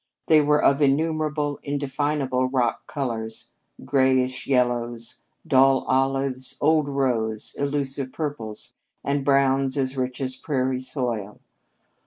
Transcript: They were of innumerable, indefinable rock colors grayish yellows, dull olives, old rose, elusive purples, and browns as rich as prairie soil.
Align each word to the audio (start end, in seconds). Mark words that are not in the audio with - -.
They 0.25 0.41
were 0.41 0.59
of 0.63 0.81
innumerable, 0.81 1.59
indefinable 1.61 2.49
rock 2.49 2.87
colors 2.87 3.51
grayish 3.85 4.47
yellows, 4.47 5.21
dull 5.45 5.85
olives, 5.87 6.57
old 6.59 6.87
rose, 6.87 7.53
elusive 7.55 8.11
purples, 8.11 8.73
and 9.03 9.23
browns 9.23 9.77
as 9.77 9.95
rich 9.95 10.19
as 10.19 10.35
prairie 10.35 10.79
soil. 10.79 11.39